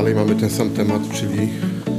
[0.00, 1.48] dalej mamy ten sam temat, czyli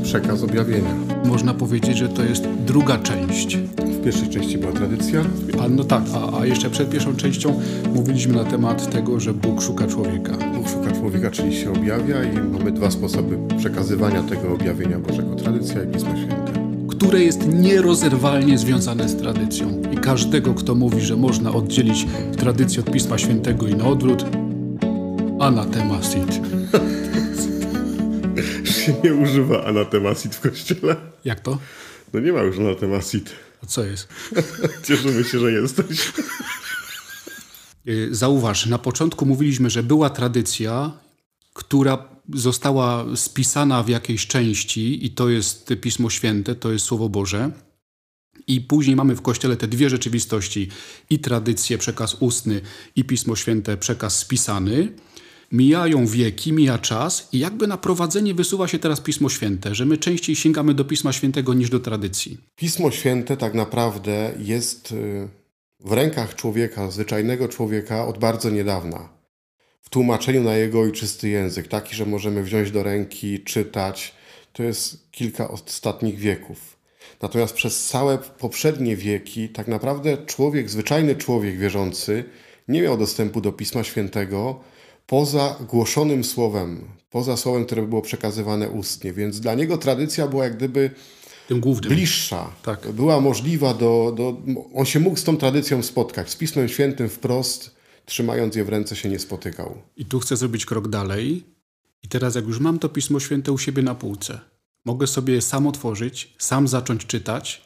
[0.03, 0.95] przekaz objawienia.
[1.25, 3.57] Można powiedzieć, że to jest druga część.
[3.57, 5.21] W pierwszej części była tradycja.
[5.63, 7.61] A no tak, a, a jeszcze przed pierwszą częścią
[7.95, 10.33] mówiliśmy na temat tego, że Bóg szuka człowieka.
[10.55, 15.35] Bóg szuka człowieka, czyli się objawia i mamy dwa sposoby przekazywania tego objawienia Bożego.
[15.35, 16.53] Tradycja i Pismo Święte.
[16.87, 19.81] Które jest nierozerwalnie związane z tradycją.
[19.93, 22.07] I każdego, kto mówi, że można oddzielić
[22.37, 24.25] tradycję od Pisma Świętego i na odwrót,
[25.39, 26.41] anatema sit.
[28.85, 30.95] się nie używa anatemasit w kościele.
[31.25, 31.59] Jak to?
[32.13, 33.31] No nie ma już anatemasit.
[33.63, 34.07] A co jest?
[34.87, 36.13] Cieszymy się, że jesteś.
[37.87, 40.91] Y, Zauważ, na początku mówiliśmy, że była tradycja,
[41.53, 47.51] która została spisana w jakiejś części, i to jest Pismo Święte, to jest Słowo Boże.
[48.47, 50.69] I później mamy w Kościele te dwie rzeczywistości:
[51.09, 52.61] i tradycję, przekaz ustny,
[52.95, 54.93] i Pismo Święte, przekaz spisany.
[55.51, 59.97] Mijają wieki, mija czas, i jakby na prowadzenie wysuwa się teraz Pismo Święte, że my
[59.97, 62.37] częściej sięgamy do Pisma Świętego niż do tradycji.
[62.55, 65.27] Pismo Święte tak naprawdę jest y,
[65.79, 69.09] w rękach człowieka, zwyczajnego człowieka od bardzo niedawna.
[69.81, 74.13] W tłumaczeniu na jego ojczysty język, taki, że możemy wziąć do ręki, czytać,
[74.53, 76.77] to jest kilka ostatnich wieków.
[77.21, 82.23] Natomiast przez całe poprzednie wieki, tak naprawdę człowiek, zwyczajny człowiek wierzący,
[82.67, 84.59] nie miał dostępu do Pisma Świętego
[85.11, 89.13] poza głoszonym słowem, poza słowem, które było przekazywane ustnie.
[89.13, 90.91] Więc dla niego tradycja była jak gdyby
[91.81, 92.49] bliższa.
[92.63, 92.91] Tak.
[92.91, 94.41] Była możliwa do, do.
[94.73, 96.29] On się mógł z tą tradycją spotkać.
[96.29, 99.77] Z Pismem Świętym wprost, trzymając je w ręce, się nie spotykał.
[99.97, 101.43] I tu chcę zrobić krok dalej.
[102.03, 104.39] I teraz, jak już mam to Pismo Święte u siebie na półce,
[104.85, 107.61] mogę sobie je sam otworzyć, sam zacząć czytać,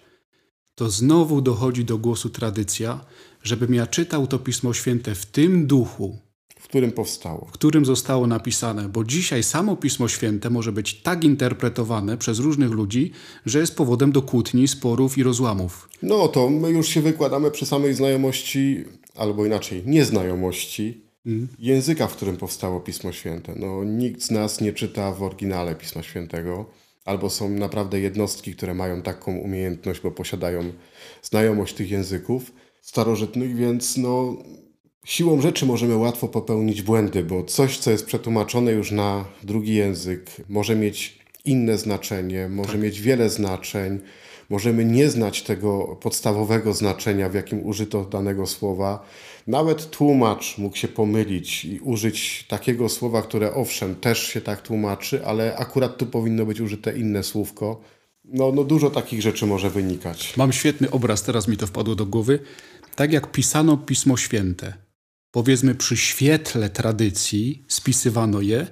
[0.76, 3.06] to znowu dochodzi do głosu tradycja,
[3.44, 6.25] żebym ja czytał to Pismo Święte w tym duchu,
[6.76, 7.46] którym powstało.
[7.46, 12.72] w którym zostało napisane, bo dzisiaj samo Pismo Święte może być tak interpretowane przez różnych
[12.72, 13.12] ludzi,
[13.46, 15.90] że jest powodem do kłótni, sporów i rozłamów.
[16.02, 18.84] No to my już się wykładamy przy samej znajomości,
[19.16, 21.02] albo inaczej, nieznajomości
[21.60, 23.54] języka, w którym powstało Pismo Święte.
[23.56, 26.66] No, nikt z nas nie czyta w oryginale Pisma Świętego,
[27.06, 30.64] albo są naprawdę jednostki, które mają taką umiejętność, bo posiadają
[31.22, 34.38] znajomość tych języków starożytnych, więc no,
[35.06, 40.32] siłą rzeczy możemy łatwo popełnić błędy, bo coś, co jest przetłumaczone już na drugi język,
[40.50, 44.00] może mieć inne znaczenie, może mieć wiele znaczeń.
[44.50, 49.06] Możemy nie znać tego podstawowego znaczenia, w jakim użyto danego słowa.
[49.48, 55.26] Nawet tłumacz mógł się pomylić i użyć takiego słowa, które owszem też się tak tłumaczy,
[55.26, 57.82] ale akurat tu powinno być użyte inne słówko.
[58.26, 60.38] No, no dużo takich rzeczy może wynikać.
[60.38, 62.40] Mam świetny obraz, teraz mi to wpadło do głowy.
[62.96, 64.74] Tak jak pisano Pismo Święte,
[65.36, 68.68] powiedzmy przy świetle tradycji spisywano je,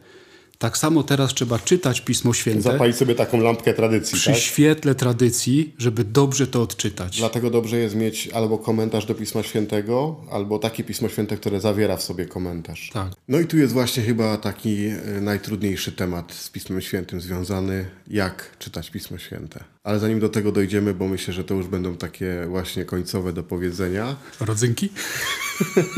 [0.57, 4.39] tak samo teraz trzeba czytać Pismo Święte Zapalić sobie taką lampkę tradycji, przy tak?
[4.39, 7.17] świetle tradycji, żeby dobrze to odczytać.
[7.17, 11.97] Dlatego dobrze jest mieć albo komentarz do Pisma Świętego, albo takie Pismo Święte, które zawiera
[11.97, 12.89] w sobie komentarz.
[12.93, 13.11] Tak.
[13.27, 18.57] No i tu jest właśnie chyba taki e, najtrudniejszy temat z Pismem Świętym związany, jak
[18.59, 19.72] czytać Pismo Święte.
[19.83, 23.43] Ale zanim do tego dojdziemy, bo myślę, że to już będą takie właśnie końcowe do
[23.43, 24.89] powiedzenia, Rodzynki?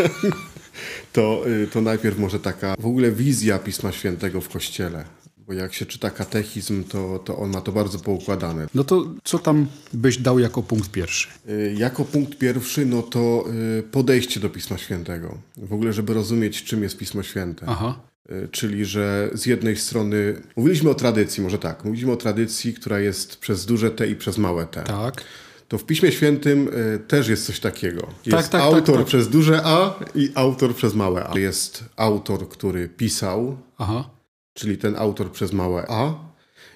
[1.14, 5.06] to, y, to najpierw może taka w ogóle wizja Pisma Świętego w Kościele.
[5.38, 8.68] Bo jak się czyta katechizm, to, to on ma to bardzo poukładane.
[8.76, 11.28] No to co tam byś dał jako punkt pierwszy?
[11.50, 13.46] Y, Jako punkt pierwszy, no to
[13.80, 15.38] y, podejście do Pisma Świętego.
[15.58, 17.66] W ogóle, żeby rozumieć, czym jest Pismo Święte.
[17.70, 18.00] Aha.
[18.32, 23.00] Y, Czyli, że z jednej strony mówiliśmy o tradycji, może tak, mówiliśmy o tradycji, która
[23.00, 24.84] jest przez duże T i przez małe T.
[24.84, 25.24] Tak.
[25.68, 28.08] To w Piśmie Świętym y, też jest coś takiego.
[28.26, 29.06] Jest tak, tak, autor tak.
[29.06, 31.40] przez duże A i autor przez małe A.
[31.40, 34.10] Jest autor, który pisał, Aha.
[34.54, 36.14] czyli ten autor przez małe A.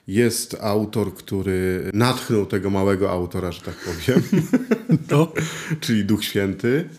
[0.08, 4.24] Jest autor, który natchnął tego małego autora, że tak powiem,
[5.08, 5.34] To?
[5.82, 6.90] czyli Duch Święty.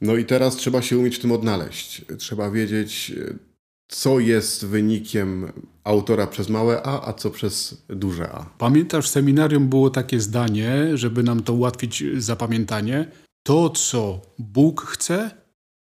[0.00, 2.04] No i teraz trzeba się umieć w tym odnaleźć.
[2.18, 3.12] Trzeba wiedzieć,
[3.88, 5.52] co jest wynikiem
[5.84, 8.44] autora przez małe A, a co przez duże A.
[8.58, 13.10] Pamiętasz, w seminarium było takie zdanie, żeby nam to ułatwić zapamiętanie.
[13.46, 15.30] To, co Bóg chce,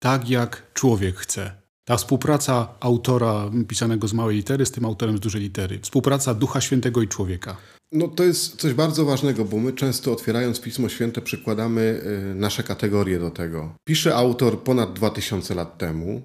[0.03, 1.63] tak jak człowiek chce.
[1.85, 5.79] Ta współpraca autora pisanego z małej litery z tym autorem z dużej litery.
[5.81, 7.57] Współpraca Ducha Świętego i człowieka.
[7.93, 12.63] No to jest coś bardzo ważnego, bo my często otwierając Pismo Święte przykładamy y, nasze
[12.63, 13.75] kategorie do tego.
[13.85, 16.23] Pisze autor ponad 2000 lat temu,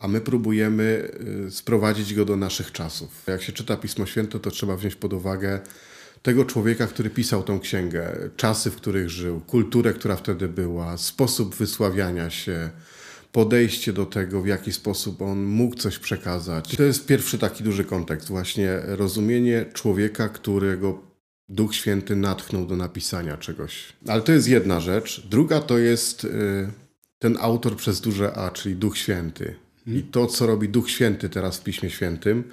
[0.00, 1.10] a my próbujemy
[1.46, 3.22] y, sprowadzić go do naszych czasów.
[3.26, 5.60] Jak się czyta Pismo Święte, to trzeba wziąć pod uwagę
[6.22, 11.54] tego człowieka, który pisał tą księgę, czasy, w których żył, kulturę, która wtedy była, sposób
[11.54, 12.70] wysławiania się,
[13.32, 16.76] podejście do tego, w jaki sposób on mógł coś przekazać.
[16.76, 21.02] To jest pierwszy taki duży kontekst, właśnie rozumienie człowieka, którego
[21.48, 23.92] Duch Święty natchnął do napisania czegoś.
[24.08, 25.26] Ale to jest jedna rzecz.
[25.30, 26.28] Druga to jest y,
[27.18, 29.54] ten autor przez duże A, czyli Duch Święty.
[29.86, 32.44] I to, co robi Duch Święty teraz w Piśmie Świętym,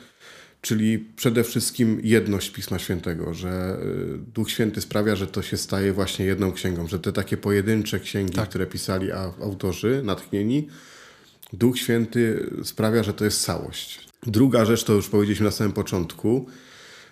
[0.61, 3.77] czyli przede wszystkim jedność Pisma Świętego, że
[4.15, 7.99] y, Duch Święty sprawia, że to się staje właśnie jedną księgą, że te takie pojedyncze
[7.99, 8.49] księgi, tak.
[8.49, 10.67] które pisali autorzy natchnieni,
[11.53, 14.07] Duch Święty sprawia, że to jest całość.
[14.23, 16.45] Druga rzecz, to już powiedzieliśmy na samym początku,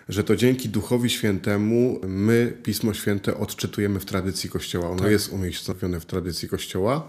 [0.08, 4.90] że to dzięki Duchowi Świętemu my Pismo Święte odczytujemy w tradycji Kościoła.
[4.90, 5.10] Ono tak.
[5.10, 7.08] jest umiejscowione w tradycji Kościoła.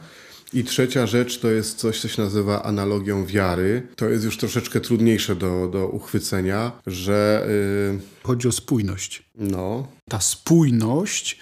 [0.54, 3.88] I trzecia rzecz to jest coś, co się nazywa analogią wiary.
[3.96, 7.48] To jest już troszeczkę trudniejsze do, do uchwycenia, że.
[7.94, 8.00] Yy...
[8.24, 9.24] Chodzi o spójność.
[9.36, 9.88] No.
[10.10, 11.40] Ta spójność,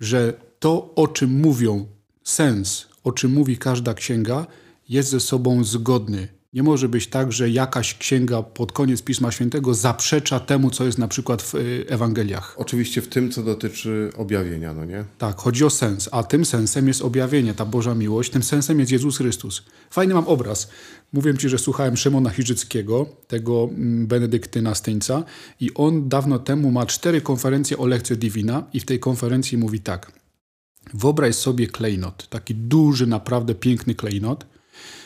[0.00, 1.86] że to, o czym mówią,
[2.24, 4.46] sens, o czym mówi każda księga,
[4.88, 6.28] jest ze sobą zgodny.
[6.52, 10.98] Nie może być tak, że jakaś księga pod koniec Pisma Świętego zaprzecza temu, co jest
[10.98, 12.54] na przykład w y, Ewangeliach.
[12.58, 15.04] Oczywiście w tym, co dotyczy objawienia, no nie?
[15.18, 18.92] Tak, chodzi o sens, a tym sensem jest objawienie, ta Boża miłość, tym sensem jest
[18.92, 19.62] Jezus Chrystus.
[19.90, 20.70] Fajny mam obraz.
[21.12, 25.24] Mówię ci, że słuchałem Szymona Chirzyckiego, tego mm, benedyktyna Styńca
[25.60, 29.80] i on dawno temu ma cztery konferencje o lekcji Divina i w tej konferencji mówi
[29.80, 30.12] tak.
[30.94, 34.51] Wyobraź sobie klejnot, taki duży, naprawdę piękny klejnot,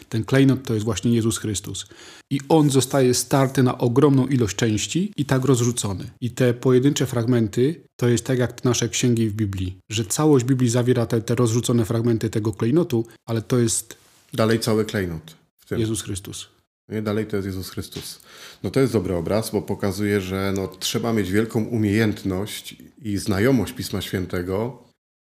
[0.09, 1.87] ten klejnot to jest właśnie Jezus Chrystus.
[2.31, 6.11] I on zostaje starty na ogromną ilość części i tak rozrzucony.
[6.21, 10.71] I te pojedyncze fragmenty to jest tak jak nasze księgi w Biblii, że całość Biblii
[10.71, 13.97] zawiera te, te rozrzucone fragmenty tego klejnotu, ale to jest.
[14.33, 15.37] Dalej cały klejnot.
[15.71, 16.49] Jezus Chrystus.
[16.89, 18.21] Nie, dalej to jest Jezus Chrystus.
[18.63, 23.73] No to jest dobry obraz, bo pokazuje, że no, trzeba mieć wielką umiejętność i znajomość
[23.73, 24.83] Pisma Świętego,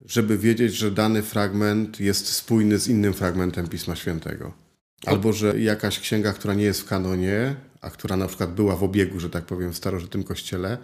[0.06, 4.63] żeby wiedzieć, że dany fragment jest spójny z innym fragmentem Pisma Świętego.
[5.06, 8.84] Albo że jakaś księga, która nie jest w kanonie, a która na przykład była w
[8.84, 10.78] obiegu, że tak powiem, w starożytnym kościele,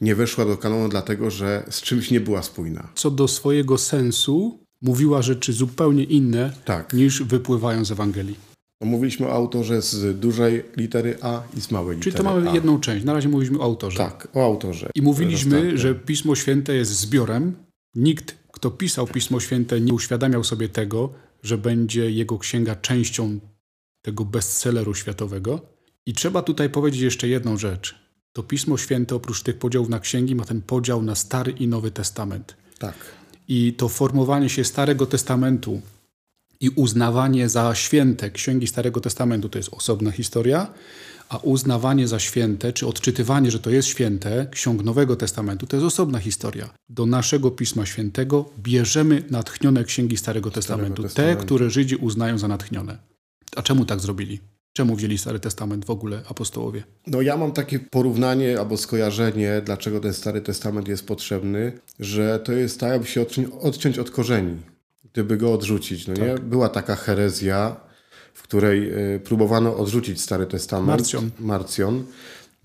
[0.00, 2.88] nie weszła do kanonu dlatego, że z czymś nie była spójna.
[2.94, 6.92] Co do swojego sensu, mówiła rzeczy zupełnie inne tak.
[6.92, 8.36] niż wypływają z Ewangelii.
[8.84, 12.54] Mówiliśmy o autorze z dużej litery A i z małej litery Czyli to mamy A.
[12.54, 13.04] jedną część.
[13.04, 13.98] Na razie mówiliśmy o autorze.
[13.98, 14.90] Tak, o autorze.
[14.94, 17.56] I mówiliśmy, że Pismo Święte jest zbiorem.
[17.94, 21.12] Nikt, kto pisał Pismo Święte, nie uświadamiał sobie tego,
[21.42, 23.38] że będzie jego księga częścią
[24.02, 25.60] tego bestselleru światowego.
[26.06, 27.94] I trzeba tutaj powiedzieć jeszcze jedną rzecz.
[28.32, 31.90] To Pismo Święte oprócz tych podziałów na księgi ma ten podział na Stary i Nowy
[31.90, 32.56] Testament.
[32.78, 32.94] Tak.
[33.48, 35.80] I to formowanie się Starego Testamentu
[36.60, 40.72] i uznawanie za święte księgi Starego Testamentu to jest osobna historia,
[41.28, 45.86] a uznawanie za święte, czy odczytywanie, że to jest święte, ksiąg Nowego Testamentu, to jest
[45.86, 46.70] osobna historia.
[46.88, 51.40] Do naszego Pisma Świętego bierzemy natchnione księgi Starego Testamentu, Starego Testamentu.
[51.40, 53.09] te, które Żydzi uznają za natchnione.
[53.56, 54.40] A czemu tak zrobili?
[54.72, 56.82] Czemu wzięli Stary Testament w ogóle apostołowie?
[57.06, 62.52] No ja mam takie porównanie albo skojarzenie, dlaczego ten Stary Testament jest potrzebny, że to
[62.52, 64.56] jest tak, aby się odciąć, odciąć od korzeni,
[65.12, 66.06] gdyby go odrzucić.
[66.06, 66.24] No tak.
[66.24, 66.34] nie?
[66.34, 67.76] Była taka herezja,
[68.34, 71.00] w której y, próbowano odrzucić Stary Testament.
[71.00, 71.30] Marcjon.
[71.38, 72.04] Marcjon.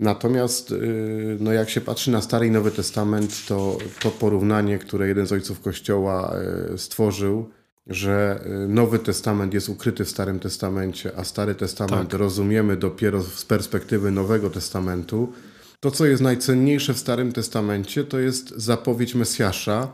[0.00, 5.08] Natomiast y, no jak się patrzy na Stary i Nowy Testament, to to porównanie, które
[5.08, 6.36] jeden z ojców Kościoła
[6.74, 7.50] y, stworzył,
[7.86, 12.20] że y, Nowy Testament jest ukryty w Starym Testamencie, a Stary Testament tak.
[12.20, 15.32] rozumiemy dopiero z perspektywy Nowego Testamentu,
[15.80, 19.92] to co jest najcenniejsze w Starym Testamencie, to jest zapowiedź Mesjasza,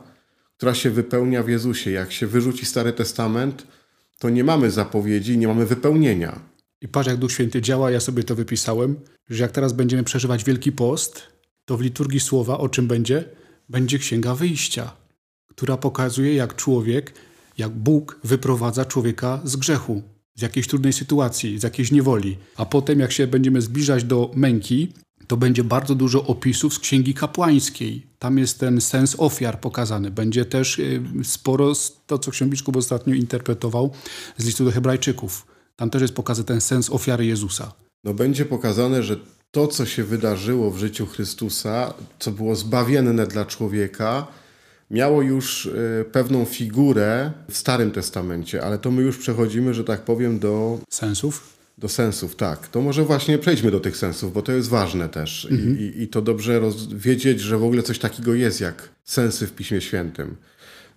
[0.56, 1.90] która się wypełnia w Jezusie.
[1.90, 3.66] Jak się wyrzuci Stary Testament,
[4.18, 6.40] to nie mamy zapowiedzi, nie mamy wypełnienia.
[6.80, 8.96] I patrz, jak Duch Święty działa, ja sobie to wypisałem,
[9.28, 11.22] że jak teraz będziemy przeżywać Wielki Post,
[11.64, 13.24] to w liturgii słowa o czym będzie?
[13.68, 14.96] Będzie Księga Wyjścia,
[15.48, 17.12] która pokazuje, jak człowiek
[17.58, 20.02] jak Bóg wyprowadza człowieka z grzechu,
[20.34, 22.38] z jakiejś trudnej sytuacji, z jakiejś niewoli.
[22.56, 24.92] A potem, jak się będziemy zbliżać do męki,
[25.26, 28.06] to będzie bardzo dużo opisów z księgi kapłańskiej.
[28.18, 30.10] Tam jest ten sens ofiar pokazany.
[30.10, 31.72] Będzie też y, sporo
[32.06, 33.90] to, co ksiądz Biszkup ostatnio interpretował
[34.36, 35.46] z listu do Hebrajczyków.
[35.76, 37.72] Tam też jest pokazany ten sens ofiary Jezusa.
[38.04, 39.16] No będzie pokazane, że
[39.50, 44.26] to, co się wydarzyło w życiu Chrystusa, co było zbawienne dla człowieka,
[44.92, 50.00] miało już e, pewną figurę w Starym Testamencie, ale to my już przechodzimy, że tak
[50.00, 50.78] powiem, do.
[50.90, 51.52] Sensów?
[51.78, 52.68] Do sensów, tak.
[52.68, 55.48] To może właśnie przejdźmy do tych sensów, bo to jest ważne też.
[55.50, 55.78] Mhm.
[55.78, 56.60] I, I, to dobrze
[56.94, 60.36] wiedzieć, że w ogóle coś takiego jest jak sensy w Piśmie Świętym.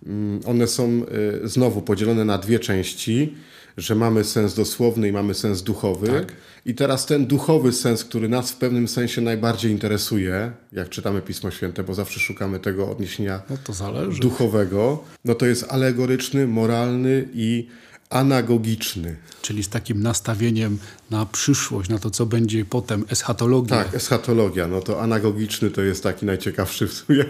[0.06, 1.02] Mm, one są
[1.44, 3.34] e, znowu podzielone na dwie części
[3.76, 6.06] że mamy sens dosłowny i mamy sens duchowy.
[6.06, 6.32] Tak.
[6.66, 11.50] I teraz ten duchowy sens, który nas w pewnym sensie najbardziej interesuje, jak czytamy Pismo
[11.50, 17.68] Święte, bo zawsze szukamy tego odniesienia no duchowego, no to jest alegoryczny, moralny i
[18.10, 19.16] anagogiczny.
[19.42, 20.78] Czyli z takim nastawieniem
[21.10, 23.84] na przyszłość, na to, co będzie potem, eschatologia.
[23.84, 24.68] Tak, eschatologia.
[24.68, 27.24] No to anagogiczny to jest taki najciekawszy w sumie.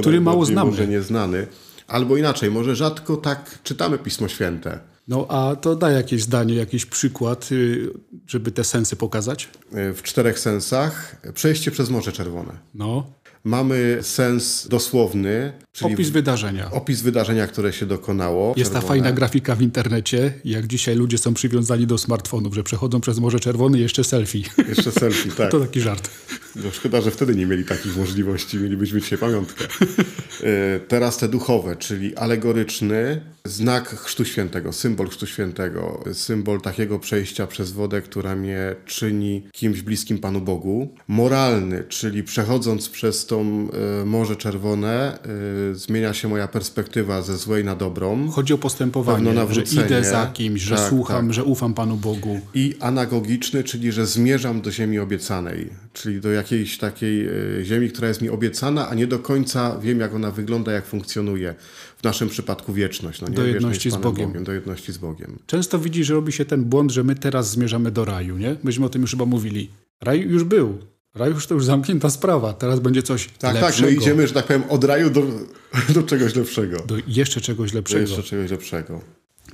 [0.00, 0.70] Który mało znamy.
[0.70, 1.46] Może nieznany.
[1.88, 4.80] Albo inaczej, może rzadko tak czytamy Pismo Święte.
[5.10, 7.90] No a to daj jakieś zdanie, jakiś przykład, y,
[8.26, 9.48] żeby te sensy pokazać.
[9.72, 11.16] W czterech sensach.
[11.34, 12.52] Przejście przez Morze Czerwone.
[12.74, 13.06] No.
[13.44, 15.52] Mamy sens dosłowny,
[15.82, 16.70] Opis wydarzenia.
[16.70, 18.54] opis wydarzenia, które się dokonało.
[18.56, 18.88] Jest ta Czerwone.
[18.88, 23.40] fajna grafika w internecie, jak dzisiaj ludzie są przywiązani do smartfonów, że przechodzą przez Morze
[23.40, 24.42] Czerwone i jeszcze selfie.
[24.68, 25.50] Jeszcze selfie, tak.
[25.50, 26.10] To taki żart.
[26.56, 29.64] No, szkoda, że wtedy nie mieli takich możliwości, mielibyśmy dzisiaj pamiątkę.
[30.44, 37.46] E, Teraz te duchowe, czyli alegoryczny, znak Chrztu Świętego, symbol Chrztu Świętego, symbol takiego przejścia
[37.46, 40.94] przez wodę, która mnie czyni kimś bliskim Panu Bogu.
[41.08, 43.40] Moralny, czyli przechodząc przez to
[44.02, 45.18] e, Morze Czerwone,
[45.70, 48.30] e, zmienia się moja perspektywa ze złej na dobrą.
[48.30, 51.34] Chodzi o postępowanie, że idę za kimś, że Tak, słucham, tak.
[51.34, 52.40] że ufam Panu Bogu.
[52.54, 57.30] I anagogiczny, czyli że zmierzam do ziemi obiecanej, czyli do jakiejś takiej e,
[57.64, 61.54] ziemi, która jest mi obiecana, a nie do końca wiem, jak ona wygląda, jak funkcjonuje.
[61.96, 63.20] W naszym przypadku wieczność.
[63.20, 63.34] No nie?
[63.34, 64.44] Do Wieczność jedności z Panem Bogiem.
[64.44, 65.38] Do jedności z Bogiem.
[65.46, 68.56] Często widzi, że robi się ten błąd, że my teraz zmierzamy do raju, nie?
[68.62, 69.70] Myśmy o tym już chyba mówili.
[70.00, 70.78] Raj już był.
[71.14, 72.52] Raj już to już zamknięta sprawa.
[72.52, 73.86] Teraz będzie coś Tak, lepszego.
[73.88, 75.22] tak, my idziemy, że tak powiem, od raju do,
[75.94, 76.76] do czegoś lepszego.
[76.86, 78.00] Do jeszcze czegoś Do lepszego.
[78.00, 79.00] jeszcze czegoś lepszego.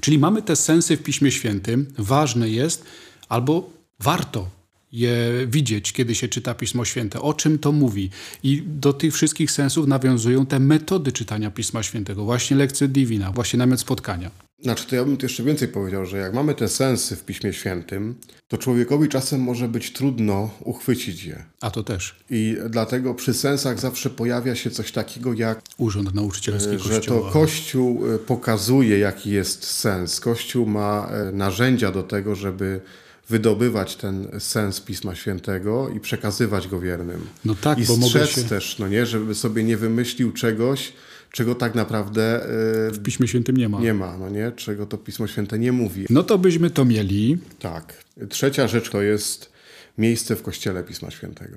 [0.00, 1.86] Czyli mamy te sensy w Piśmie Świętym.
[1.98, 2.84] Ważne jest,
[3.28, 4.48] albo warto
[4.92, 7.20] je widzieć, kiedy się czyta Pismo Święte.
[7.20, 8.10] O czym to mówi?
[8.42, 12.24] I do tych wszystkich sensów nawiązują te metody czytania Pisma Świętego.
[12.24, 14.30] Właśnie lekcje divina, właśnie namiot spotkania.
[14.58, 18.14] Znaczy, to ja bym jeszcze więcej powiedział, że jak mamy te sensy w Piśmie Świętym,
[18.48, 21.44] to człowiekowi czasem może być trudno uchwycić je.
[21.60, 26.78] A to też I dlatego przy sensach zawsze pojawia się coś takiego jak Urząd Nauczycielski
[26.78, 27.32] że Kościoła.
[27.32, 30.20] to Kościół e, pokazuje, jaki jest sens.
[30.20, 32.80] Kościół ma e, narzędzia do tego, żeby
[33.28, 37.26] wydobywać ten sens Pisma Świętego i przekazywać go wiernym.
[37.44, 40.92] No tak, I bo mogę się też, no nie, żeby sobie nie wymyślił czegoś,
[41.32, 42.48] czego tak naprawdę e,
[42.90, 43.80] w Piśmie Świętym nie ma.
[43.80, 46.06] nie ma, no nie, czego to Pismo Święte nie mówi.
[46.10, 47.38] No to byśmy to mieli.
[47.58, 48.04] Tak.
[48.28, 49.52] Trzecia rzecz to jest
[49.98, 51.56] miejsce w Kościele Pisma Świętego.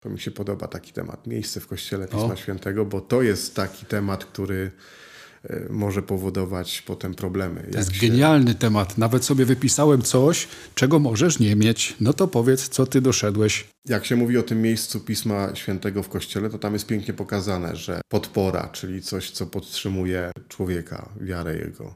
[0.00, 1.26] To mi się podoba taki temat.
[1.26, 2.36] Miejsce w Kościele Pisma O.
[2.36, 4.70] Świętego, bo to jest taki temat, który
[5.70, 7.68] może powodować potem problemy.
[7.72, 8.98] To jest genialny temat.
[8.98, 11.96] Nawet sobie wypisałem coś, czego możesz nie mieć.
[12.00, 13.64] No to powiedz, co ty doszedłeś.
[13.88, 17.76] Jak się mówi o tym miejscu Pisma Świętego w Kościele, to tam jest pięknie pokazane,
[17.76, 21.94] że podpora, czyli coś, co podtrzymuje człowieka, wiarę jego,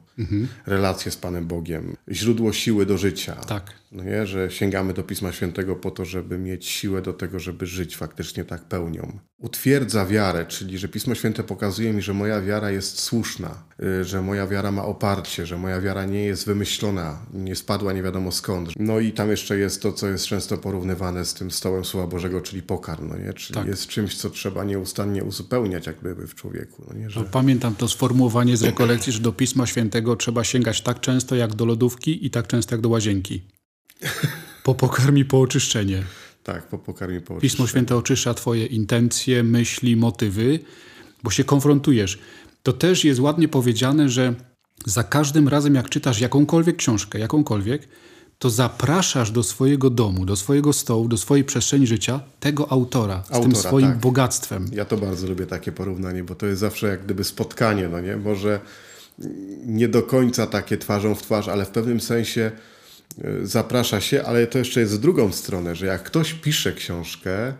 [0.65, 3.35] relacje z Panem Bogiem, źródło siły do życia.
[3.35, 3.73] Tak.
[3.91, 7.65] No nie, że sięgamy do Pisma Świętego po to, żeby mieć siłę do tego, żeby
[7.65, 9.19] żyć faktycznie tak pełnią.
[9.37, 13.40] Utwierdza wiarę, czyli że Pismo Święte pokazuje mi, że moja wiara jest słuszna,
[13.83, 18.03] y, że moja wiara ma oparcie, że moja wiara nie jest wymyślona, nie spadła nie
[18.03, 18.69] wiadomo skąd.
[18.79, 22.41] No i tam jeszcze jest to, co jest często porównywane z tym stołem Słowa Bożego,
[22.41, 23.33] czyli pokarm, no nie?
[23.33, 23.67] Czyli Tak.
[23.67, 27.09] jest czymś, co trzeba nieustannie uzupełniać jakby w człowieku, no nie?
[27.09, 27.19] Że...
[27.19, 31.55] No, pamiętam to sformułowanie z rekolekcji, że do Pisma Świętego trzeba sięgać tak często jak
[31.55, 33.41] do lodówki i tak często jak do łazienki.
[34.63, 36.03] Po pokarm i po oczyszczenie.
[36.43, 40.59] Tak, po pokarmie po Pismo Święte oczyszcza twoje intencje, myśli, motywy,
[41.23, 42.19] bo się konfrontujesz.
[42.63, 44.33] To też jest ładnie powiedziane, że
[44.85, 47.87] za każdym razem, jak czytasz jakąkolwiek książkę, jakąkolwiek,
[48.39, 53.27] to zapraszasz do swojego domu, do swojego stołu, do swojej przestrzeni życia tego autora, z
[53.27, 53.97] tym Autora, swoim tak.
[53.97, 54.69] bogactwem.
[54.73, 58.17] Ja to bardzo lubię takie porównanie, bo to jest zawsze jak gdyby spotkanie, no nie?
[58.17, 58.59] Może
[59.65, 62.51] nie do końca takie twarzą w twarz, ale w pewnym sensie
[63.23, 67.53] e, zaprasza się, ale to jeszcze jest w drugą stronę, że jak ktoś pisze książkę,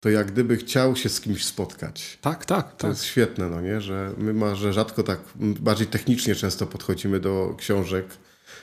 [0.00, 2.18] to jak gdyby chciał się z kimś spotkać.
[2.20, 2.90] Tak, tak, To tak.
[2.90, 3.80] jest świetne, no nie?
[3.80, 8.06] Że my ma, że rzadko tak bardziej technicznie często podchodzimy do książek,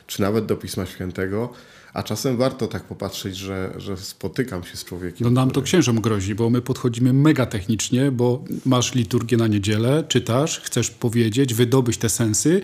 [0.08, 1.54] czy nawet do Pisma Świętego,
[1.94, 5.28] a czasem warto tak popatrzeć, że, że spotykam się z człowiekiem.
[5.28, 10.04] No nam to księżom grozi, bo my podchodzimy mega technicznie, bo masz liturgię na niedzielę,
[10.08, 12.62] czytasz, chcesz powiedzieć, wydobyć te sensy,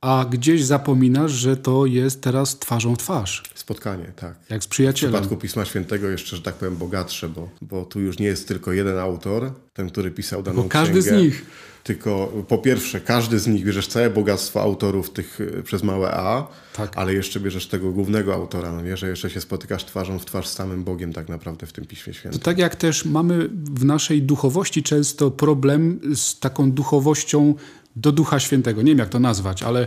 [0.00, 4.34] a gdzieś zapominasz, że to jest teraz twarzą w twarz, Spotkanie, tak.
[4.50, 5.14] jak z W przyjacielem.
[5.14, 8.72] przypadku Pisma Świętego jeszcze, że tak powiem, bogatsze, bo, bo tu już nie jest tylko
[8.72, 11.44] jeden autor, ten, który pisał daną Bo każdy z księgę, nich.
[11.84, 16.46] Tylko po pierwsze, każdy z nich bierzesz całe bogactwo autorów tych y, przez małe A,
[16.76, 16.92] Tak.
[16.96, 18.96] ale jeszcze bierzesz tego głównego autora, no nie?
[18.96, 22.12] że jeszcze się spotykasz twarzą w twarz z samym Bogiem tak naprawdę w tym Piśmie
[22.12, 22.40] To Świętym.
[22.40, 27.54] tak jak też mamy w naszej duchowości często problem z taką duchowością
[27.96, 28.82] do Ducha Świętego.
[28.82, 29.86] Nie wiem, jak to nazwać, ale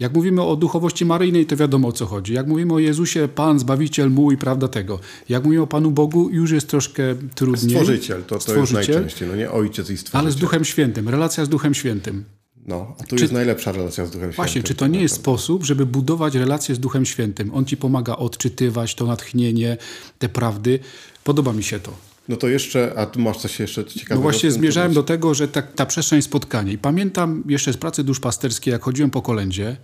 [0.00, 2.34] jak mówimy o duchowości maryjnej, to wiadomo o co chodzi.
[2.34, 5.00] Jak mówimy o Jezusie, Pan, Zbawiciel mój, prawda tego.
[5.28, 7.02] Jak mówimy o Panu Bogu, już jest troszkę
[7.34, 7.70] trudniej.
[7.70, 9.50] Stworzyciel, to, to jest Stworzyciel, najczęściej, no nie?
[9.50, 10.20] Ojciec i stworzyciel.
[10.20, 12.24] Ale z Duchem Świętym, relacja z Duchem Świętym.
[12.66, 14.36] No, a tu czy, jest najlepsza relacja z Duchem Świętym.
[14.36, 17.54] Właśnie, czy to nie jest sposób, żeby budować relację z Duchem Świętym?
[17.54, 19.76] On ci pomaga odczytywać to natchnienie,
[20.18, 20.78] te prawdy.
[21.24, 21.92] Podoba mi się to.
[22.28, 24.14] No to jeszcze, a tu masz coś jeszcze ciekawego?
[24.14, 26.72] No właśnie zmierzałem do tego, że ta, ta przestrzeń spotkania.
[26.72, 29.76] I pamiętam jeszcze z pracy duszpasterskiej, jak chodziłem po kolędzie,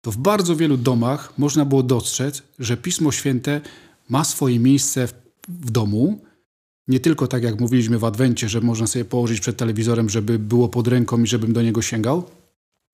[0.00, 3.60] to w bardzo wielu domach można było dostrzec, że Pismo Święte
[4.08, 5.14] ma swoje miejsce w,
[5.48, 6.20] w domu,
[6.88, 10.68] nie tylko tak jak mówiliśmy w Adwencie, że można sobie położyć przed telewizorem, żeby było
[10.68, 12.30] pod ręką i żebym do niego sięgał,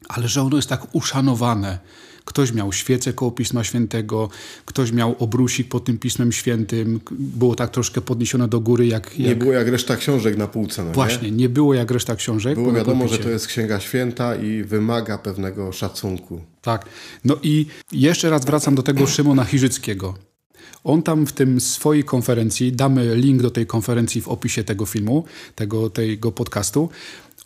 [0.09, 1.79] ale że ono jest tak uszanowane.
[2.25, 4.29] Ktoś miał świecę koło Pisma Świętego,
[4.65, 9.19] ktoś miał obrusik pod tym Pismem Świętym, było tak troszkę podniesione do góry jak...
[9.19, 9.39] Nie jak...
[9.39, 10.85] było jak reszta książek na półce.
[10.85, 11.37] No Właśnie, nie?
[11.37, 12.55] nie było jak reszta książek.
[12.55, 16.41] Było wiadomo, że to jest Księga Święta i wymaga pewnego szacunku.
[16.63, 16.87] Tak.
[17.25, 20.15] No i jeszcze raz wracam do tego Szymona Chirzyckiego.
[20.85, 25.25] On tam w tym swojej konferencji, damy link do tej konferencji w opisie tego filmu,
[25.55, 26.89] tego, tego podcastu,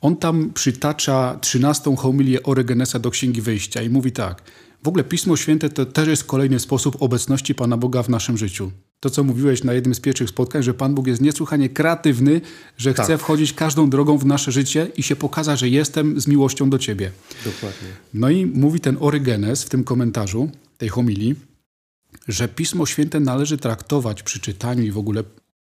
[0.00, 4.42] on tam przytacza trzynastą homilię Orygenesa do Księgi Wyjścia i mówi tak,
[4.82, 8.70] w ogóle Pismo Święte to też jest kolejny sposób obecności Pana Boga w naszym życiu.
[9.00, 12.40] To, co mówiłeś na jednym z pierwszych spotkań, że Pan Bóg jest niesłychanie kreatywny,
[12.78, 13.06] że tak.
[13.06, 16.78] chce wchodzić każdą drogą w nasze życie i się pokaza, że jestem z miłością do
[16.78, 17.10] Ciebie.
[17.44, 17.88] Dokładnie.
[18.14, 21.34] No i mówi ten Orygenes w tym komentarzu tej homilii,
[22.28, 25.22] że Pismo Święte należy traktować przy czytaniu i w ogóle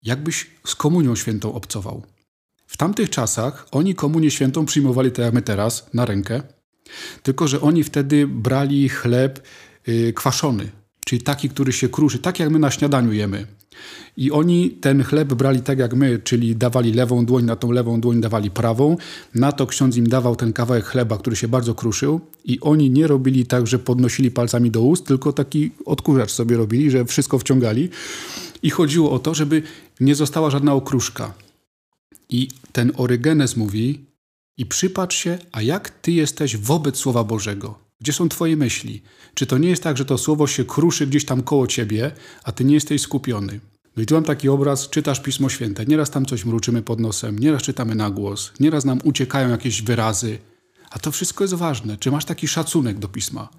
[0.03, 2.03] jakbyś z komunią świętą obcował.
[2.67, 6.41] W tamtych czasach oni komunię świętą przyjmowali tak jak my teraz, na rękę,
[7.23, 9.47] tylko że oni wtedy brali chleb
[9.87, 10.69] yy, kwaszony,
[11.05, 13.47] czyli taki, który się kruszy, tak jak my na śniadaniu jemy.
[14.17, 18.01] I oni ten chleb brali tak jak my, czyli dawali lewą dłoń, na tą lewą
[18.01, 18.97] dłoń dawali prawą.
[19.35, 22.21] Na to ksiądz im dawał ten kawałek chleba, który się bardzo kruszył.
[22.45, 26.91] I oni nie robili tak, że podnosili palcami do ust, tylko taki odkurzacz sobie robili,
[26.91, 27.89] że wszystko wciągali.
[28.63, 29.63] I chodziło o to, żeby
[29.99, 31.33] nie została żadna okruszka.
[32.29, 34.05] I ten Orygenes mówi,
[34.59, 37.79] i przypatrz się, a jak ty jesteś wobec Słowa Bożego.
[38.01, 39.01] Gdzie są twoje myśli?
[39.33, 42.11] Czy to nie jest tak, że to słowo się kruszy gdzieś tam koło ciebie,
[42.43, 43.59] a ty nie jesteś skupiony?
[43.97, 47.39] No i tu mam taki obraz, czytasz Pismo Święte, nieraz tam coś mruczymy pod nosem,
[47.39, 50.39] nieraz czytamy na głos, nieraz nam uciekają jakieś wyrazy,
[50.89, 51.97] a to wszystko jest ważne.
[51.97, 53.49] Czy masz taki szacunek do Pisma?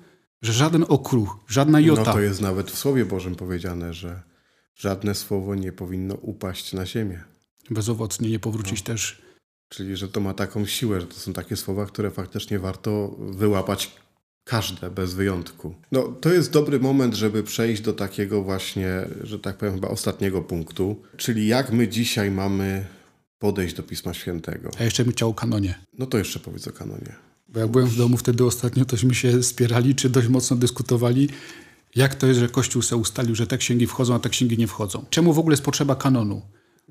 [0.43, 2.05] Że żaden okruch, żadna jota...
[2.05, 4.23] No to jest nawet w Słowie Bożym powiedziane, że
[4.75, 7.25] żadne słowo nie powinno upaść na ziemię.
[7.71, 8.87] Bezowocnie nie powrócić no.
[8.87, 9.30] też.
[9.71, 13.91] Czyli, że to ma taką siłę, że to są takie słowa, które faktycznie warto wyłapać
[14.45, 15.75] Każde, bez wyjątku.
[15.93, 18.89] No, to jest dobry moment, żeby przejść do takiego właśnie,
[19.23, 22.87] że tak powiem, chyba ostatniego punktu, czyli jak my dzisiaj mamy
[23.39, 24.71] podejść do Pisma Świętego.
[24.79, 25.75] A jeszcze bym chciał o kanonie.
[25.99, 27.15] No to jeszcze powiedz o kanonie.
[27.49, 31.29] Bo jak byłem w domu wtedy ostatnio, tośmy się spierali, czy dość mocno dyskutowali,
[31.97, 34.67] jak to jest, że Kościół se ustalił, że te księgi wchodzą, a te księgi nie
[34.67, 35.05] wchodzą.
[35.11, 36.43] Czemu w ogóle jest potrzeba kanonu?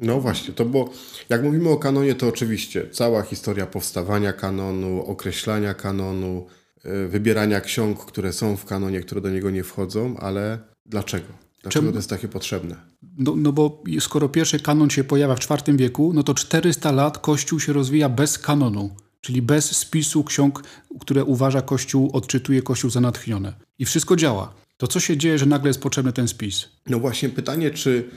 [0.02, 0.90] No właśnie, to bo
[1.30, 6.46] jak mówimy o kanonie, to oczywiście cała historia powstawania kanonu, określania kanonu,
[6.84, 11.28] E, wybierania ksiąg, które są w kanonie, które do niego nie wchodzą, ale dlaczego?
[11.62, 11.92] Dlaczego Czemu?
[11.92, 12.76] to jest takie potrzebne?
[13.18, 17.18] No, no bo skoro pierwszy kanon się pojawia w IV wieku, no to 400 lat
[17.18, 20.64] Kościół się rozwija bez kanonu, czyli bez spisu ksiąg,
[21.00, 23.54] które uważa Kościół, odczytuje Kościół za natchnione.
[23.80, 24.54] I wszystko działa.
[24.78, 26.70] To co się dzieje, że nagle jest potrzebny ten spis?
[26.88, 28.10] No właśnie pytanie, czy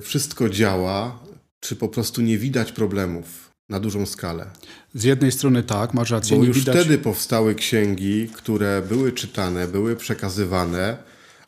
[0.00, 1.18] wszystko działa,
[1.60, 4.46] czy po prostu nie widać problemów na dużą skalę.
[4.94, 6.36] Z jednej strony tak, masz rację.
[6.36, 6.76] Bo już widać...
[6.76, 10.96] wtedy powstały księgi, które były czytane, były przekazywane,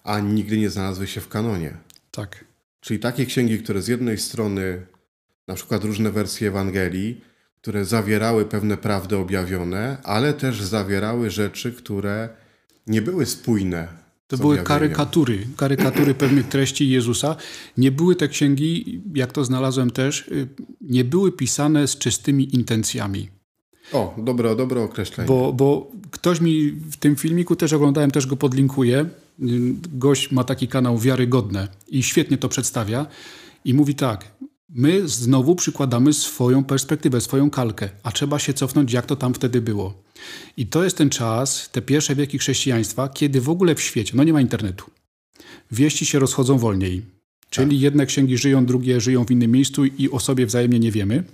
[0.04, 1.76] a nigdy nie znalazły się w kanonie.
[2.10, 2.44] Tak.
[2.80, 4.86] Czyli takie księgi, które z jednej strony,
[5.48, 7.24] na przykład różne wersje Ewangelii,
[7.60, 12.28] które zawierały pewne prawdy objawione, ale też zawierały rzeczy, które
[12.86, 13.99] nie były spójne
[14.30, 17.36] to były karykatury, karykatury pewnych treści Jezusa.
[17.76, 20.48] Nie były te księgi, jak to znalazłem też, y,
[20.80, 23.28] nie były pisane z czystymi intencjami.
[23.92, 25.28] O, dobre, dobre określenie.
[25.28, 29.00] Bo, bo ktoś mi w tym filmiku też oglądałem, też go podlinkuję.
[29.00, 29.08] Y,
[29.92, 33.06] gość ma taki kanał Wiarygodne i świetnie to przedstawia.
[33.64, 34.24] I mówi tak,
[34.74, 39.61] my znowu przykładamy swoją perspektywę, swoją kalkę, a trzeba się cofnąć, jak to tam wtedy
[39.61, 40.02] było.
[40.56, 44.24] I to jest ten czas, te pierwsze wieki chrześcijaństwa, kiedy w ogóle w świecie, no
[44.24, 44.85] nie ma internetu,
[45.72, 47.02] wieści się rozchodzą wolniej.
[47.50, 47.83] Czyli tak.
[47.83, 51.24] jedne księgi żyją, drugie żyją w innym miejscu i o sobie wzajemnie nie wiemy.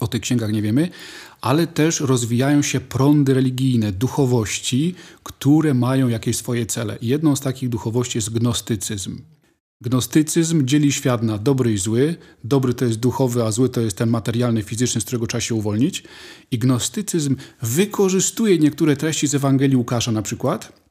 [0.00, 0.88] O tych księgach nie wiemy,
[1.40, 6.98] ale też rozwijają się prądy religijne, duchowości, które mają jakieś swoje cele.
[7.02, 9.18] Jedną z takich duchowości jest gnostycyzm.
[9.80, 12.16] Gnostycyzm dzieli świat na dobry i zły.
[12.44, 15.54] Dobry to jest duchowy, a zły to jest ten materialny, fizyczny, z którego trzeba się
[15.54, 16.04] uwolnić.
[16.50, 20.84] I gnostycyzm wykorzystuje niektóre treści z Ewangelii Łukasza na przykład,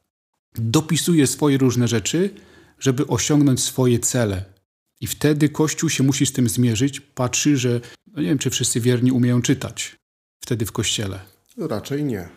[0.54, 2.30] dopisuje swoje różne rzeczy,
[2.78, 4.44] żeby osiągnąć swoje cele.
[5.00, 8.80] I wtedy Kościół się musi z tym zmierzyć, patrzy, że no nie wiem, czy wszyscy
[8.80, 9.96] wierni umieją czytać
[10.40, 11.20] wtedy w Kościele.
[11.56, 12.28] No, raczej nie.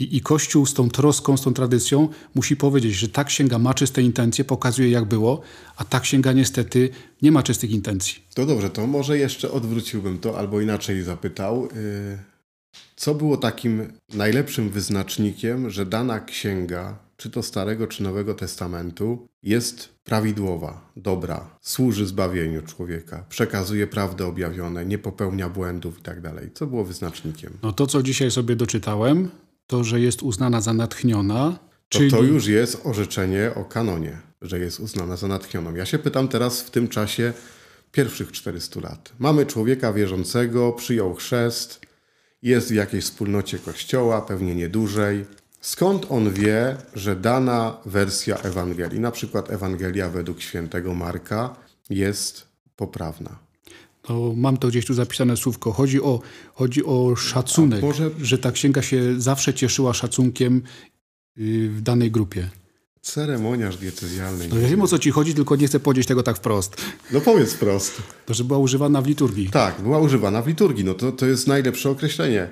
[0.00, 3.74] I, I Kościół z tą troską, z tą tradycją musi powiedzieć, że ta księga ma
[3.74, 5.40] czyste intencje, pokazuje jak było,
[5.76, 6.88] a ta księga niestety
[7.22, 8.22] nie ma czystych intencji.
[8.34, 11.62] To dobrze, to może jeszcze odwróciłbym to, albo inaczej zapytał.
[11.62, 12.18] Yy,
[12.96, 19.88] co było takim najlepszym wyznacznikiem, że dana księga, czy to Starego, czy Nowego Testamentu, jest
[20.04, 26.32] prawidłowa, dobra, służy zbawieniu człowieka, przekazuje prawdę objawione, nie popełnia błędów itd.
[26.34, 27.58] Tak co było wyznacznikiem?
[27.62, 29.28] No to, co dzisiaj sobie doczytałem,
[29.70, 31.58] to, że jest uznana za natchniona.
[31.88, 32.10] To, czyli...
[32.10, 35.74] to już jest orzeczenie o kanonie, że jest uznana za natchnioną.
[35.74, 37.32] Ja się pytam teraz w tym czasie
[37.92, 39.12] pierwszych 400 lat.
[39.18, 41.80] Mamy człowieka wierzącego, przyjął chrzest,
[42.42, 45.24] jest w jakiejś wspólnocie kościoła, pewnie nie dłużej.
[45.60, 51.56] Skąd on wie, że dana wersja Ewangelii, na przykład Ewangelia według świętego Marka,
[51.90, 53.49] jest poprawna?
[54.36, 55.72] Mam to gdzieś tu zapisane słówko.
[55.72, 56.20] Chodzi o,
[56.54, 58.10] chodzi o szacunek, może...
[58.22, 60.62] że ta księga się zawsze cieszyła szacunkiem
[61.38, 62.48] y, w danej grupie.
[63.02, 64.48] Ceremoniarz diecezjalny.
[64.48, 66.76] No ja wiem o co ci chodzi, tylko nie chcę powiedzieć tego tak wprost.
[67.12, 68.02] No powiedz wprost.
[68.26, 69.50] To, że była używana w liturgii.
[69.50, 70.84] Tak, była używana w liturgii.
[70.84, 72.50] No to, to jest najlepsze określenie.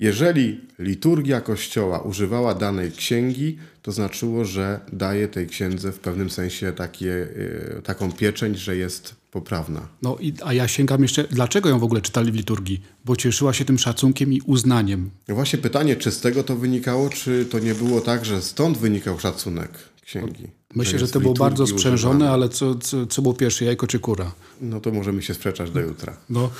[0.00, 6.72] Jeżeli liturgia Kościoła używała danej księgi, to znaczyło, że daje tej księdze w pewnym sensie
[6.72, 9.88] takie, yy, taką pieczęć, że jest poprawna.
[10.02, 12.82] No i, a ja sięgam jeszcze, dlaczego ją w ogóle czytali w liturgii?
[13.04, 15.10] Bo cieszyła się tym szacunkiem i uznaniem.
[15.28, 18.78] No właśnie pytanie, czy z tego to wynikało, czy to nie było tak, że stąd
[18.78, 19.70] wynikał szacunek
[20.02, 20.48] księgi?
[20.76, 22.30] Myślę, że, to było bardzo sprzężone, używane.
[22.30, 24.32] ale co, co, co było pierwsze, jajko czy kura?
[24.60, 26.16] No to możemy się sprzeczać do jutra.
[26.30, 26.50] No,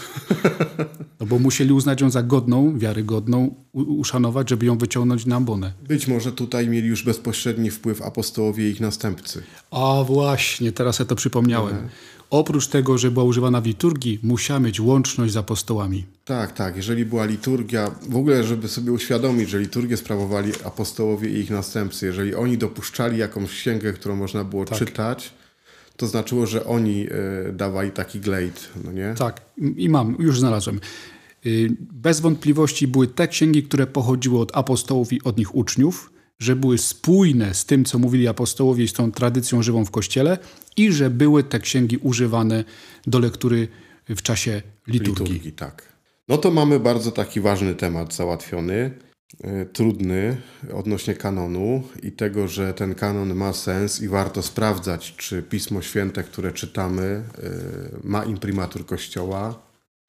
[1.20, 5.72] no bo musieli uznać ją za godną, wiarygodną, uszanować, żeby ją wyciągnąć na ambonę.
[5.88, 9.42] Być może tutaj mieli już bezpośredni wpływ apostołowie i ich następcy.
[9.70, 11.74] A właśnie, teraz ja to przypomniałem.
[11.74, 11.88] Mhm
[12.30, 16.04] oprócz tego, że była używana w liturgii, musiała mieć łączność z apostołami.
[16.24, 16.76] Tak, tak.
[16.76, 22.06] Jeżeli była liturgia, w ogóle, żeby sobie uświadomić, że liturgię sprawowali apostołowie i ich następcy,
[22.06, 24.78] jeżeli oni dopuszczali jakąś księgę, którą można było tak.
[24.78, 25.32] czytać,
[25.96, 27.06] to znaczyło, że oni
[27.48, 29.14] y, dawali taki glejt, no nie?
[29.18, 29.40] Tak,
[29.76, 30.80] i mam, już znalazłem.
[31.46, 36.56] Y, bez wątpliwości były te księgi, które pochodziły od apostołów i od nich uczniów, że
[36.56, 40.38] były spójne z tym, co mówili apostołowie i z tą tradycją żywą w Kościele
[40.76, 42.64] i że były te księgi używane
[43.06, 43.68] do lektury
[44.08, 45.24] w czasie liturgii.
[45.24, 45.96] liturgii tak.
[46.28, 48.90] No to mamy bardzo taki ważny temat załatwiony,
[49.40, 50.36] e, trudny
[50.74, 56.22] odnośnie kanonu i tego, że ten kanon ma sens i warto sprawdzać, czy Pismo Święte,
[56.22, 57.22] które czytamy, e,
[58.04, 59.65] ma imprimatur Kościoła,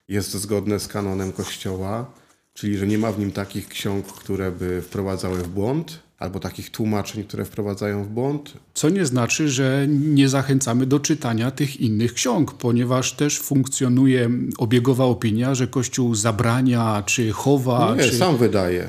[0.08, 2.12] jest zgodne z kanonem Kościoła,
[2.54, 6.72] czyli że nie ma w nim takich ksiąg, które by wprowadzały w błąd, albo takich
[6.72, 8.54] tłumaczeń, które wprowadzają w błąd.
[8.74, 15.06] Co nie znaczy, że nie zachęcamy do czytania tych innych ksiąg, ponieważ też funkcjonuje obiegowa
[15.06, 17.96] opinia, że Kościół zabrania czy chowa.
[17.98, 18.18] Nie, czy...
[18.18, 18.88] sam wydaje.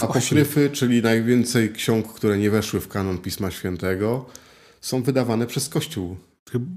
[0.00, 4.26] Apokryfy, czyli najwięcej ksiąg, które nie weszły w kanon Pisma Świętego,
[4.80, 6.16] są wydawane przez Kościół.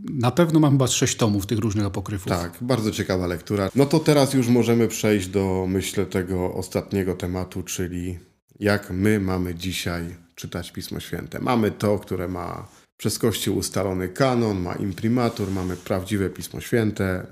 [0.10, 2.28] Na pewno mam chyba sześć tomów tych różnych apokryfów.
[2.28, 3.70] Tak, bardzo ciekawa lektura.
[3.76, 8.20] No to teraz już możemy przejść do, myślę, tego ostatniego tematu, czyli
[8.60, 11.40] jak my mamy dzisiaj czytać Pismo Święte.
[11.40, 17.28] Mamy to, które ma przez Kościół ustalony kanon, ma imprimatur, mamy prawdziwe Pismo Święte.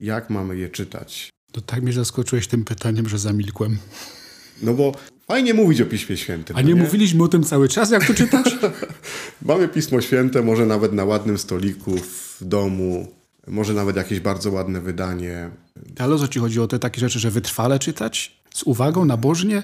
[0.00, 1.30] Jak mamy je czytać?
[1.52, 3.78] To tak mnie zaskoczyłeś tym pytaniem, że zamilkłem.
[4.62, 4.92] No bo
[5.28, 6.56] fajnie mówić o Piśmie Świętym.
[6.56, 8.56] A nie, nie, mówiliśmy o tym cały czas, jak to czytać?
[9.42, 13.08] mamy Pismo Święte, może nawet na ładnym stoliku w domu,
[13.46, 15.50] może nawet jakieś bardzo ładne wydanie.
[15.98, 18.42] Ale o co ci chodzi o te takie rzeczy, że wytrwale czytać?
[18.54, 19.62] Z uwagą, nabożnie?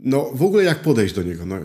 [0.00, 1.46] No w ogóle jak podejść do niego?
[1.46, 1.56] No,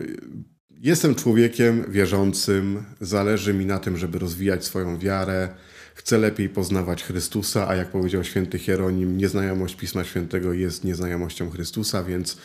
[0.80, 5.50] jestem człowiekiem wierzącym, zależy mi na tym, żeby rozwijać swoją wiarę,
[5.96, 12.04] chcę lepiej poznawać Chrystusa, a jak powiedział święty Hieronim, nieznajomość Pisma Świętego jest nieznajomością Chrystusa,
[12.04, 12.38] więc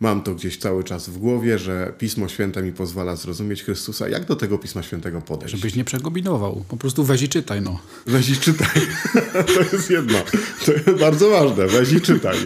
[0.00, 4.08] mam to gdzieś cały czas w głowie, że Pismo Święte mi pozwala zrozumieć Chrystusa.
[4.08, 5.54] Jak do tego Pisma Świętego podejść?
[5.54, 6.64] Żebyś nie przekombinował.
[6.68, 7.80] Po prostu weź i czytaj, no.
[8.06, 8.68] Weź i czytaj.
[9.54, 10.18] to jest jedno.
[10.66, 11.66] To jest bardzo ważne.
[11.66, 12.36] Weź i czytaj.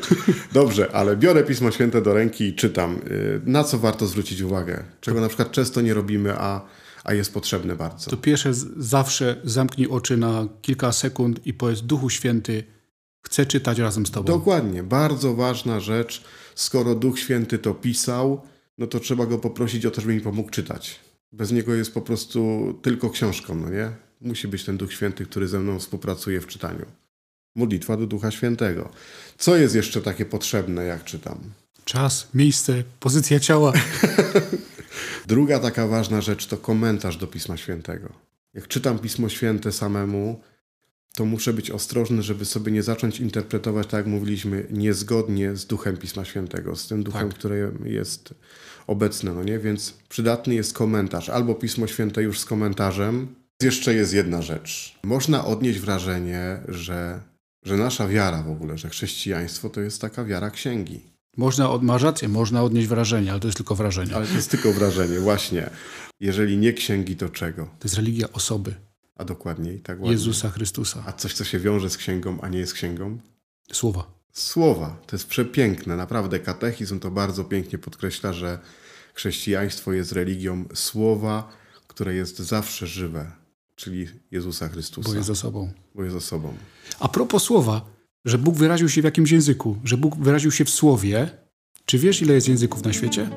[0.53, 2.97] Dobrze, ale biorę Pismo Święte do ręki i czytam.
[3.11, 4.85] Y, na co warto zwrócić uwagę?
[5.01, 6.61] Czego na przykład często nie robimy, a,
[7.05, 8.11] a jest potrzebne bardzo.
[8.11, 12.65] To pierwsze, zawsze zamknij oczy na kilka sekund i powiedz Duchu Święty,
[13.23, 14.27] chcę czytać razem z Tobą.
[14.27, 14.83] Dokładnie.
[14.83, 18.41] Bardzo ważna rzecz skoro Duch Święty to pisał,
[18.79, 21.01] no to trzeba go poprosić o to, żeby mi pomógł czytać.
[21.33, 23.91] Bez niego jest po prostu tylko książką, no nie?
[24.21, 26.87] Musi być ten Duch Święty, który ze mną współpracuje w czytaniu.
[27.57, 28.89] Modlitwa do Ducha Świętego.
[29.39, 31.39] Co jest jeszcze takie potrzebne, jak czytam?
[31.85, 33.73] Czas, miejsce, pozycja ciała.
[35.27, 38.09] Druga taka ważna rzecz to komentarz do Pisma Świętego.
[38.55, 40.41] Jak czytam Pismo Święte samemu,
[41.15, 45.97] to muszę być ostrożny, żeby sobie nie zacząć interpretować, tak jak mówiliśmy, niezgodnie z duchem
[45.97, 47.39] Pisma Świętego, z tym duchem, Tak.
[47.39, 48.35] który jest
[48.87, 49.59] obecny, no nie?
[49.59, 53.35] Więc przydatny jest komentarz, albo Pismo Święte już z komentarzem.
[53.63, 54.99] Jeszcze jest jedna rzecz.
[55.05, 57.21] Można odnieść wrażenie, że,
[57.65, 61.01] że nasza wiara w ogóle, że chrześcijaństwo to jest taka wiara księgi.
[61.37, 64.17] Można, od, masz rację, można odnieść wrażenie, ale to jest tylko wrażenie.
[64.17, 65.71] Ale to jest tylko wrażenie, właśnie.
[66.21, 67.65] Jeżeli nie księgi, to czego?
[67.65, 68.75] To jest religia osoby
[69.21, 70.13] A dokładniej, tak ładnie.
[70.13, 71.03] Jezusa Chrystusa.
[71.07, 73.19] A coś, co się wiąże z księgą, a nie jest księgą?
[73.73, 74.11] Słowa.
[74.33, 74.97] Słowa.
[75.07, 75.97] To jest przepiękne.
[75.97, 78.59] Naprawdę katechizm to bardzo pięknie podkreśla, że
[79.15, 81.49] chrześcijaństwo jest religią słowa,
[81.87, 83.33] które jest zawsze żywe,
[83.77, 85.73] czyli Jezusa Chrystusa, Bo jest osobą.
[85.95, 86.55] bo jest osobą.
[87.01, 87.87] A propos słowa,
[88.25, 91.31] że Bóg wyraził się w jakimś języku, że Bóg wyraził się w słowie.
[91.85, 93.31] Czy wiesz, ile jest języków na świecie?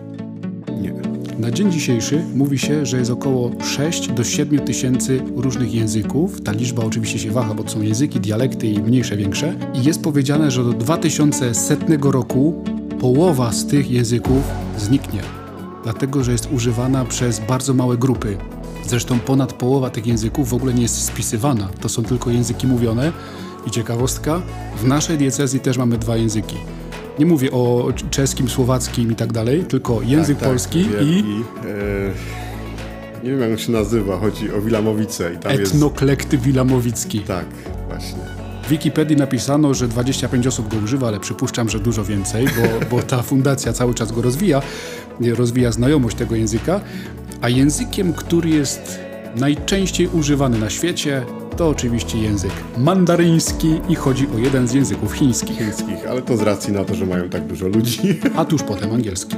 [1.39, 6.41] Na dzień dzisiejszy mówi się, że jest około 6 do 7 tysięcy różnych języków.
[6.41, 9.55] Ta liczba oczywiście się waha, bo to są języki, dialekty i mniejsze, większe.
[9.73, 12.63] I jest powiedziane, że do 2100 roku
[12.99, 14.43] połowa z tych języków
[14.77, 15.21] zniknie.
[15.83, 18.37] Dlatego, że jest używana przez bardzo małe grupy.
[18.87, 21.69] Zresztą ponad połowa tych języków w ogóle nie jest spisywana.
[21.81, 23.11] To są tylko języki mówione.
[23.67, 24.41] I ciekawostka,
[24.81, 26.55] w naszej diecezji też mamy dwa języki.
[27.19, 31.03] Nie mówię o czeskim, słowackim i tak dalej, tylko język Tak, tak, polski wiem.
[31.03, 34.17] i e, nie wiem, jak on się nazywa.
[34.17, 35.73] Chodzi o Wilamowice i tam jest...
[35.75, 37.19] etnoklekty wilamowicki.
[37.19, 37.45] Tak,
[37.89, 38.19] właśnie.
[38.63, 43.03] W Wikipedii napisano, że 25 osób go używa, ale przypuszczam, że dużo więcej, bo, bo
[43.03, 44.61] ta fundacja cały czas go rozwija,
[45.19, 46.81] rozwija znajomość tego języka.
[47.41, 48.99] A językiem, który jest
[49.35, 55.57] najczęściej używany na świecie, to oczywiście język mandaryński i chodzi o jeden z języków chińskich,
[55.57, 58.19] Chińskich, ale to z racji na to, że mają tak dużo ludzi.
[58.35, 59.35] a tuż potem angielski.